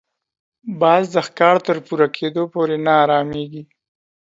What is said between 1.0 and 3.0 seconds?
د ښکار تر پوره کېدو پورې نه